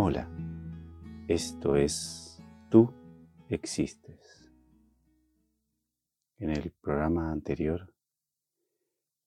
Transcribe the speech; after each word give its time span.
Hola, 0.00 0.30
esto 1.26 1.74
es 1.74 2.40
Tú 2.70 2.94
existes. 3.48 4.48
En 6.38 6.50
el 6.50 6.70
programa 6.70 7.32
anterior 7.32 7.92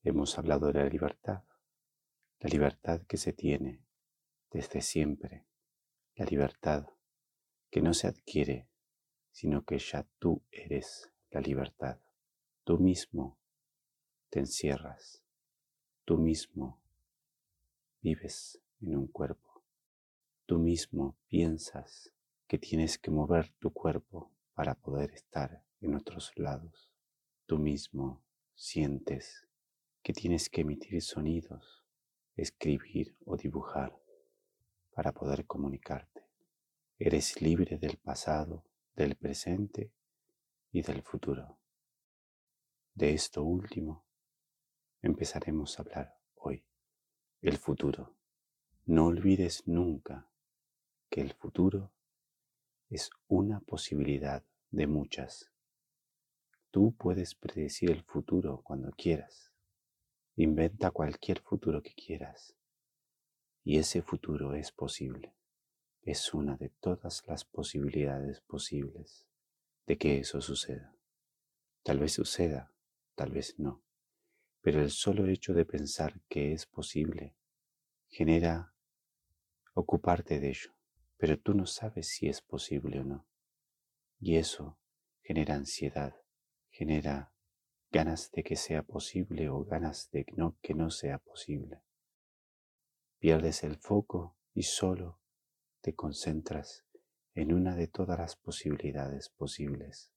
hemos 0.02 0.38
hablado 0.38 0.68
de 0.68 0.82
la 0.82 0.86
libertad, 0.86 1.44
la 2.40 2.48
libertad 2.48 3.02
que 3.02 3.18
se 3.18 3.34
tiene 3.34 3.84
desde 4.50 4.80
siempre, 4.80 5.44
la 6.14 6.24
libertad 6.24 6.86
que 7.70 7.82
no 7.82 7.92
se 7.92 8.06
adquiere, 8.06 8.66
sino 9.30 9.66
que 9.66 9.78
ya 9.78 10.08
tú 10.18 10.42
eres 10.50 11.12
la 11.32 11.42
libertad. 11.42 11.98
Tú 12.64 12.78
mismo 12.78 13.36
te 14.30 14.38
encierras, 14.38 15.22
tú 16.06 16.16
mismo 16.16 16.80
vives 18.00 18.58
en 18.80 18.96
un 18.96 19.06
cuerpo 19.06 19.51
Tú 20.52 20.58
mismo 20.58 21.16
piensas 21.28 22.12
que 22.46 22.58
tienes 22.58 22.98
que 22.98 23.10
mover 23.10 23.54
tu 23.58 23.72
cuerpo 23.72 24.30
para 24.52 24.74
poder 24.74 25.10
estar 25.12 25.64
en 25.80 25.94
otros 25.94 26.30
lados. 26.36 26.92
Tú 27.46 27.58
mismo 27.58 28.22
sientes 28.54 29.48
que 30.02 30.12
tienes 30.12 30.50
que 30.50 30.60
emitir 30.60 31.00
sonidos, 31.00 31.82
escribir 32.36 33.16
o 33.24 33.38
dibujar 33.38 33.98
para 34.94 35.12
poder 35.12 35.46
comunicarte. 35.46 36.22
Eres 36.98 37.40
libre 37.40 37.78
del 37.78 37.96
pasado, 37.96 38.62
del 38.94 39.16
presente 39.16 39.90
y 40.70 40.82
del 40.82 41.00
futuro. 41.00 41.56
De 42.92 43.14
esto 43.14 43.42
último 43.42 44.04
empezaremos 45.00 45.78
a 45.78 45.82
hablar 45.82 46.18
hoy, 46.34 46.62
el 47.40 47.56
futuro. 47.56 48.14
No 48.84 49.06
olvides 49.06 49.66
nunca 49.66 50.28
que 51.12 51.20
el 51.20 51.34
futuro 51.34 51.92
es 52.88 53.10
una 53.28 53.60
posibilidad 53.60 54.42
de 54.70 54.86
muchas. 54.86 55.52
Tú 56.70 56.94
puedes 56.96 57.34
predecir 57.34 57.90
el 57.90 58.02
futuro 58.02 58.62
cuando 58.64 58.90
quieras. 58.92 59.52
Inventa 60.36 60.90
cualquier 60.90 61.40
futuro 61.40 61.82
que 61.82 61.92
quieras. 61.92 62.56
Y 63.62 63.76
ese 63.76 64.00
futuro 64.00 64.54
es 64.54 64.72
posible. 64.72 65.34
Es 66.00 66.32
una 66.32 66.56
de 66.56 66.70
todas 66.80 67.22
las 67.26 67.44
posibilidades 67.44 68.40
posibles 68.40 69.26
de 69.86 69.98
que 69.98 70.18
eso 70.18 70.40
suceda. 70.40 70.96
Tal 71.82 71.98
vez 71.98 72.14
suceda, 72.14 72.72
tal 73.16 73.32
vez 73.32 73.58
no. 73.58 73.82
Pero 74.62 74.80
el 74.80 74.90
solo 74.90 75.26
hecho 75.26 75.52
de 75.52 75.66
pensar 75.66 76.22
que 76.30 76.54
es 76.54 76.64
posible 76.64 77.34
genera 78.08 78.72
ocuparte 79.74 80.40
de 80.40 80.48
ello 80.48 80.72
pero 81.22 81.38
tú 81.38 81.54
no 81.54 81.66
sabes 81.66 82.08
si 82.08 82.26
es 82.26 82.40
posible 82.40 82.98
o 82.98 83.04
no. 83.04 83.28
Y 84.18 84.38
eso 84.38 84.80
genera 85.22 85.54
ansiedad, 85.54 86.16
genera 86.68 87.32
ganas 87.92 88.32
de 88.32 88.42
que 88.42 88.56
sea 88.56 88.82
posible 88.82 89.48
o 89.48 89.64
ganas 89.64 90.10
de 90.10 90.26
no, 90.34 90.58
que 90.60 90.74
no 90.74 90.90
sea 90.90 91.18
posible. 91.18 91.80
Pierdes 93.20 93.62
el 93.62 93.76
foco 93.76 94.36
y 94.52 94.64
solo 94.64 95.20
te 95.80 95.94
concentras 95.94 96.84
en 97.36 97.52
una 97.52 97.76
de 97.76 97.86
todas 97.86 98.18
las 98.18 98.34
posibilidades 98.34 99.28
posibles. 99.28 100.10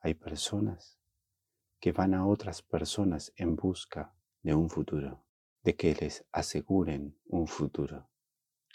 Hay 0.00 0.14
personas 0.14 0.98
que 1.78 1.92
van 1.92 2.14
a 2.14 2.26
otras 2.26 2.62
personas 2.62 3.34
en 3.36 3.54
busca 3.54 4.14
de 4.40 4.54
un 4.54 4.70
futuro, 4.70 5.26
de 5.62 5.76
que 5.76 5.94
les 5.94 6.24
aseguren 6.32 7.18
un 7.26 7.46
futuro. 7.46 8.08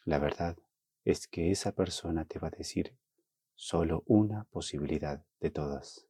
La 0.05 0.19
verdad 0.19 0.55
es 1.05 1.27
que 1.27 1.51
esa 1.51 1.73
persona 1.73 2.25
te 2.25 2.39
va 2.39 2.49
a 2.49 2.57
decir 2.57 2.95
solo 3.55 4.03
una 4.05 4.45
posibilidad 4.45 5.25
de 5.39 5.51
todas. 5.51 6.07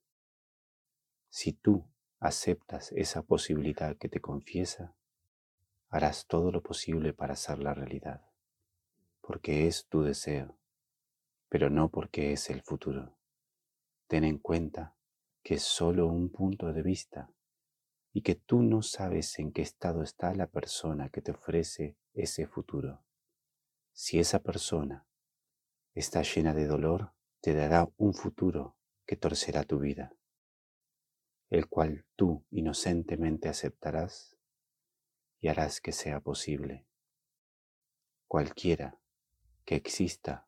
Si 1.30 1.54
tú 1.54 1.86
aceptas 2.20 2.92
esa 2.92 3.24
posibilidad 3.24 3.98
que 3.98 4.10
te 4.10 4.20
confiesa, 4.20 4.96
harás 5.90 6.28
todo 6.28 6.52
lo 6.52 6.62
posible 6.62 7.14
para 7.14 7.34
hacerla 7.34 7.74
realidad, 7.74 8.26
porque 9.22 9.68
es 9.68 9.88
tu 9.88 10.04
deseo, 10.04 10.58
pero 11.50 11.70
no 11.70 11.90
porque 11.90 12.34
es 12.34 12.50
el 12.50 12.62
futuro. 12.62 13.18
Ten 14.08 14.24
en 14.24 14.38
cuenta 14.38 14.96
que 15.44 15.56
es 15.56 15.64
solo 15.64 16.08
un 16.08 16.30
punto 16.30 16.74
de 16.74 16.84
vista 16.84 17.32
y 18.12 18.22
que 18.22 18.36
tú 18.36 18.62
no 18.64 18.82
sabes 18.82 19.38
en 19.40 19.52
qué 19.52 19.62
estado 19.62 20.04
está 20.04 20.34
la 20.34 20.48
persona 20.48 21.10
que 21.10 21.22
te 21.22 21.32
ofrece 21.32 21.96
ese 22.14 22.48
futuro. 22.48 23.04
Si 24.02 24.18
esa 24.18 24.40
persona 24.40 25.06
está 25.94 26.22
llena 26.22 26.54
de 26.54 26.68
dolor, 26.68 27.12
te 27.42 27.54
dará 27.54 27.90
un 27.98 28.14
futuro 28.14 28.78
que 29.06 29.18
torcerá 29.18 29.66
tu 29.66 29.78
vida, 29.80 30.16
el 31.50 31.68
cual 31.68 32.06
tú 32.16 32.46
inocentemente 32.50 33.50
aceptarás 33.50 34.38
y 35.42 35.50
harás 35.50 35.82
que 35.82 35.92
sea 35.92 36.22
posible. 36.22 36.88
Cualquiera 38.26 39.02
que 39.66 39.76
exista 39.76 40.48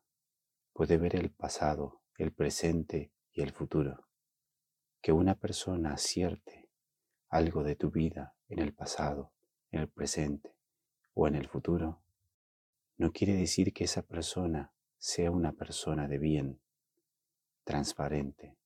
puede 0.72 0.96
ver 0.96 1.14
el 1.14 1.30
pasado, 1.30 2.00
el 2.16 2.32
presente 2.32 3.12
y 3.32 3.42
el 3.42 3.52
futuro. 3.52 4.08
Que 5.02 5.12
una 5.12 5.34
persona 5.34 5.92
acierte 5.92 6.70
algo 7.28 7.64
de 7.64 7.76
tu 7.76 7.90
vida 7.90 8.34
en 8.48 8.60
el 8.60 8.72
pasado, 8.72 9.34
en 9.70 9.80
el 9.80 9.90
presente 9.90 10.56
o 11.12 11.28
en 11.28 11.34
el 11.34 11.48
futuro 11.48 12.01
no 12.96 13.12
quiere 13.12 13.34
decir 13.34 13.72
que 13.72 13.84
esa 13.84 14.02
persona 14.02 14.72
sea 14.98 15.30
una 15.30 15.52
persona 15.52 16.06
de 16.08 16.18
bien, 16.18 16.60
transparente, 17.64 18.56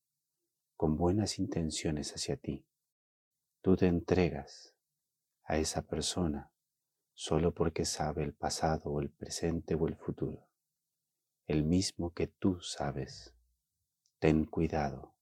con 0.77 0.97
buenas 0.97 1.39
intenciones 1.39 2.13
hacia 2.13 2.37
ti. 2.37 2.67
Tú 3.63 3.77
te 3.77 3.87
entregas 3.87 4.75
a 5.45 5.57
esa 5.57 5.83
persona 5.83 6.53
solo 7.15 7.55
porque 7.55 7.85
sabe 7.85 8.25
el 8.25 8.35
pasado 8.35 8.91
o 8.91 9.01
el 9.01 9.11
presente 9.11 9.75
o 9.75 9.89
el 9.89 9.97
futuro, 9.97 10.47
el 11.47 11.65
mismo 11.65 12.13
que 12.13 12.27
tú 12.27 12.61
sabes. 12.61 13.35
Ten 14.19 14.45
cuidado, 14.45 15.15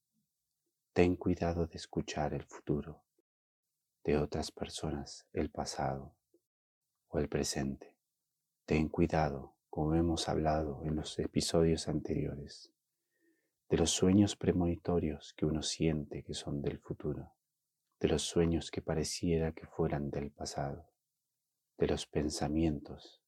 ten 0.92 1.16
cuidado 1.16 1.66
de 1.66 1.76
escuchar 1.76 2.34
el 2.34 2.44
futuro 2.44 3.04
de 4.02 4.18
otras 4.18 4.50
personas, 4.50 5.26
el 5.32 5.50
pasado 5.50 6.14
o 7.08 7.18
el 7.18 7.28
presente. 7.28 7.93
Ten 8.66 8.88
cuidado, 8.88 9.52
como 9.68 9.94
hemos 9.94 10.26
hablado 10.26 10.80
en 10.84 10.96
los 10.96 11.18
episodios 11.18 11.86
anteriores, 11.86 12.72
de 13.68 13.76
los 13.76 13.90
sueños 13.90 14.36
premonitorios 14.36 15.34
que 15.34 15.44
uno 15.44 15.62
siente 15.62 16.22
que 16.22 16.32
son 16.32 16.62
del 16.62 16.78
futuro, 16.78 17.34
de 18.00 18.08
los 18.08 18.22
sueños 18.22 18.70
que 18.70 18.80
pareciera 18.80 19.52
que 19.52 19.66
fueran 19.66 20.10
del 20.10 20.30
pasado, 20.30 20.88
de 21.76 21.88
los 21.88 22.06
pensamientos 22.06 23.20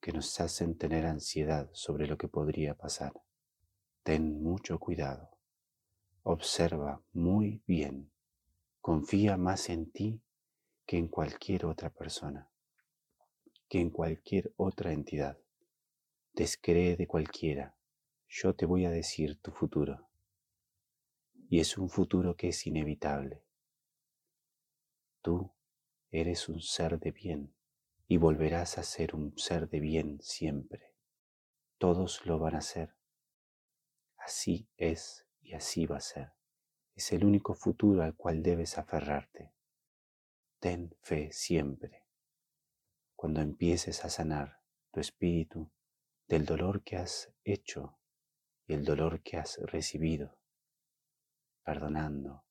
que 0.00 0.12
nos 0.12 0.40
hacen 0.40 0.76
tener 0.76 1.06
ansiedad 1.06 1.70
sobre 1.72 2.08
lo 2.08 2.18
que 2.18 2.26
podría 2.26 2.74
pasar. 2.74 3.12
Ten 4.02 4.42
mucho 4.42 4.80
cuidado, 4.80 5.38
observa 6.24 7.00
muy 7.12 7.62
bien, 7.64 8.10
confía 8.80 9.36
más 9.36 9.70
en 9.70 9.92
ti 9.92 10.20
que 10.84 10.98
en 10.98 11.06
cualquier 11.06 11.64
otra 11.64 11.90
persona 11.90 12.50
que 13.68 13.80
en 13.80 13.90
cualquier 13.90 14.52
otra 14.56 14.92
entidad. 14.92 15.38
Descree 16.32 16.96
de 16.96 17.06
cualquiera. 17.06 17.76
Yo 18.28 18.54
te 18.54 18.66
voy 18.66 18.86
a 18.86 18.90
decir 18.90 19.40
tu 19.40 19.50
futuro. 19.50 20.08
Y 21.50 21.60
es 21.60 21.76
un 21.76 21.90
futuro 21.90 22.36
que 22.36 22.48
es 22.48 22.66
inevitable. 22.66 23.44
Tú 25.22 25.52
eres 26.10 26.48
un 26.48 26.60
ser 26.60 26.98
de 26.98 27.10
bien 27.10 27.54
y 28.06 28.16
volverás 28.16 28.78
a 28.78 28.82
ser 28.82 29.14
un 29.14 29.36
ser 29.36 29.68
de 29.68 29.80
bien 29.80 30.18
siempre. 30.22 30.94
Todos 31.76 32.24
lo 32.24 32.38
van 32.38 32.56
a 32.56 32.60
ser. 32.60 32.94
Así 34.16 34.68
es 34.76 35.26
y 35.42 35.52
así 35.52 35.86
va 35.86 35.98
a 35.98 36.00
ser. 36.00 36.32
Es 36.94 37.12
el 37.12 37.24
único 37.24 37.54
futuro 37.54 38.02
al 38.02 38.14
cual 38.16 38.42
debes 38.42 38.78
aferrarte. 38.78 39.52
Ten 40.58 40.94
fe 41.00 41.30
siempre 41.32 42.07
cuando 43.18 43.40
empieces 43.40 44.04
a 44.04 44.10
sanar 44.10 44.60
tu 44.92 45.00
espíritu 45.00 45.72
del 46.28 46.44
dolor 46.46 46.84
que 46.84 46.96
has 46.98 47.34
hecho 47.42 47.98
y 48.64 48.74
el 48.74 48.84
dolor 48.84 49.24
que 49.24 49.36
has 49.38 49.58
recibido, 49.58 50.38
perdonando 51.64 52.44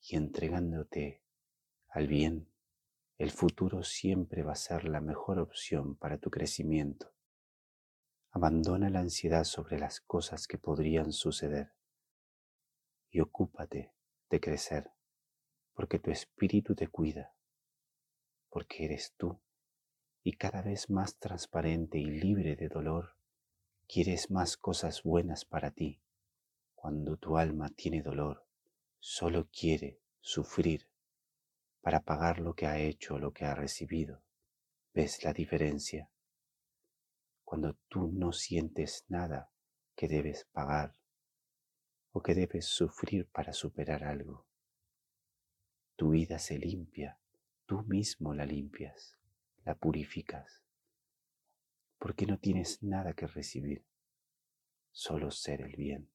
y 0.00 0.16
entregándote 0.16 1.22
al 1.86 2.08
bien, 2.08 2.52
el 3.16 3.30
futuro 3.30 3.84
siempre 3.84 4.42
va 4.42 4.54
a 4.54 4.56
ser 4.56 4.88
la 4.88 5.00
mejor 5.00 5.38
opción 5.38 5.94
para 5.94 6.18
tu 6.18 6.30
crecimiento. 6.30 7.14
Abandona 8.32 8.90
la 8.90 8.98
ansiedad 8.98 9.44
sobre 9.44 9.78
las 9.78 10.00
cosas 10.00 10.48
que 10.48 10.58
podrían 10.58 11.12
suceder 11.12 11.74
y 13.08 13.20
ocúpate 13.20 13.94
de 14.28 14.40
crecer, 14.40 14.90
porque 15.74 16.00
tu 16.00 16.10
espíritu 16.10 16.74
te 16.74 16.88
cuida, 16.88 17.36
porque 18.50 18.86
eres 18.86 19.14
tú 19.16 19.40
y 20.24 20.34
cada 20.34 20.62
vez 20.62 20.88
más 20.88 21.16
transparente 21.16 21.98
y 21.98 22.04
libre 22.06 22.54
de 22.54 22.68
dolor, 22.68 23.16
quieres 23.88 24.30
más 24.30 24.56
cosas 24.56 25.02
buenas 25.02 25.44
para 25.44 25.70
ti. 25.70 26.00
Cuando 26.74 27.16
tu 27.16 27.36
alma 27.36 27.70
tiene 27.70 28.02
dolor, 28.02 28.46
solo 29.00 29.48
quiere 29.50 30.00
sufrir 30.20 30.88
para 31.80 32.00
pagar 32.00 32.38
lo 32.38 32.54
que 32.54 32.66
ha 32.66 32.78
hecho 32.78 33.14
o 33.14 33.18
lo 33.18 33.32
que 33.32 33.44
ha 33.44 33.54
recibido. 33.54 34.22
¿Ves 34.94 35.24
la 35.24 35.32
diferencia? 35.32 36.08
Cuando 37.44 37.74
tú 37.88 38.10
no 38.12 38.32
sientes 38.32 39.04
nada 39.08 39.50
que 39.96 40.06
debes 40.06 40.46
pagar 40.52 40.94
o 42.12 42.22
que 42.22 42.34
debes 42.34 42.66
sufrir 42.66 43.28
para 43.28 43.52
superar 43.52 44.04
algo, 44.04 44.46
tu 45.96 46.10
vida 46.10 46.38
se 46.38 46.58
limpia, 46.58 47.18
tú 47.66 47.82
mismo 47.82 48.34
la 48.34 48.46
limpias, 48.46 49.18
la 49.64 49.74
purificas, 49.74 50.62
porque 51.98 52.26
no 52.26 52.38
tienes 52.38 52.82
nada 52.82 53.14
que 53.14 53.26
recibir, 53.26 53.84
solo 54.90 55.30
ser 55.30 55.62
el 55.62 55.76
bien. 55.76 56.10